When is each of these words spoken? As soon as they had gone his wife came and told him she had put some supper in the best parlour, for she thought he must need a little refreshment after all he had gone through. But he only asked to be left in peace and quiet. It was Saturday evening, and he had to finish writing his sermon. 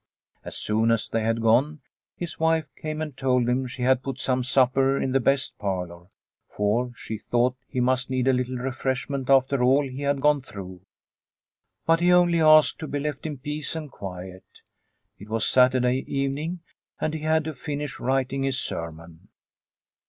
As 0.43 0.57
soon 0.57 0.89
as 0.89 1.07
they 1.07 1.21
had 1.21 1.43
gone 1.43 1.81
his 2.15 2.39
wife 2.39 2.65
came 2.75 3.03
and 3.03 3.15
told 3.15 3.47
him 3.47 3.67
she 3.67 3.83
had 3.83 4.01
put 4.01 4.17
some 4.17 4.43
supper 4.43 4.99
in 4.99 5.11
the 5.11 5.19
best 5.19 5.55
parlour, 5.59 6.07
for 6.57 6.91
she 6.97 7.19
thought 7.19 7.55
he 7.67 7.79
must 7.79 8.09
need 8.09 8.27
a 8.27 8.33
little 8.33 8.57
refreshment 8.57 9.29
after 9.29 9.61
all 9.61 9.83
he 9.87 10.01
had 10.01 10.19
gone 10.19 10.41
through. 10.41 10.81
But 11.85 11.99
he 11.99 12.11
only 12.11 12.41
asked 12.41 12.79
to 12.79 12.87
be 12.87 12.99
left 12.99 13.27
in 13.27 13.37
peace 13.37 13.75
and 13.75 13.91
quiet. 13.91 14.45
It 15.19 15.29
was 15.29 15.47
Saturday 15.47 16.03
evening, 16.07 16.61
and 16.99 17.13
he 17.13 17.19
had 17.19 17.43
to 17.43 17.53
finish 17.53 17.99
writing 17.99 18.41
his 18.41 18.59
sermon. 18.59 19.27